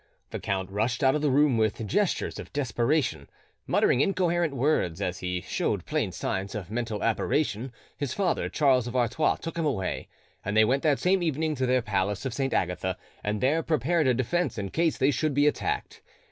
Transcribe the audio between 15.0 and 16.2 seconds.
should be attacked.